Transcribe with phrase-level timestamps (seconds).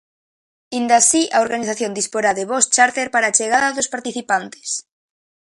[0.73, 4.69] Aínda así a organización disporá de voos chárter para a chegada dos participantes.